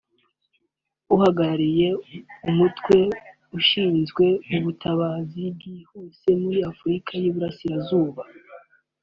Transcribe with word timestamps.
uhagarariye 1.15 1.87
umutwe 2.49 2.97
ushinzwe 3.57 4.25
ubutabazi 4.57 5.43
bwihuse 5.55 6.29
muri 6.41 6.59
Afurika 6.71 7.09
y’Iburasirazuba 7.21 8.23